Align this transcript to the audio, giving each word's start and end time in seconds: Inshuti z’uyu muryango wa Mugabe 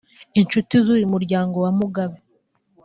Inshuti 0.39 0.73
z’uyu 0.85 1.07
muryango 1.13 1.55
wa 1.63 1.71
Mugabe 1.79 2.17